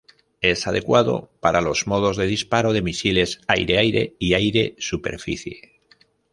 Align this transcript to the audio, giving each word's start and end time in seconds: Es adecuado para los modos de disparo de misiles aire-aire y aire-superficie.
Es 0.41 0.65
adecuado 0.65 1.29
para 1.41 1.61
los 1.61 1.85
modos 1.85 2.17
de 2.17 2.25
disparo 2.25 2.73
de 2.73 2.81
misiles 2.81 3.39
aire-aire 3.47 4.15
y 4.17 4.33
aire-superficie. 4.33 5.79